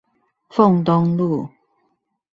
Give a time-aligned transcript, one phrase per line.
[0.49, 1.47] 鳳東路